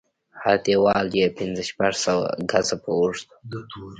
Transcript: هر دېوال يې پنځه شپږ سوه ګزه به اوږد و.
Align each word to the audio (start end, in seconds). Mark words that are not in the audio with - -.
هر 0.43 0.57
دېوال 0.65 1.07
يې 1.19 1.27
پنځه 1.37 1.63
شپږ 1.69 1.93
سوه 2.05 2.27
ګزه 2.51 2.75
به 2.81 2.89
اوږد 2.97 3.27
و. 3.79 3.83